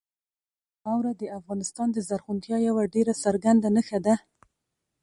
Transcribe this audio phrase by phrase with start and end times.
[0.79, 4.15] خاوره د افغانستان د زرغونتیا یوه ډېره څرګنده نښه ده.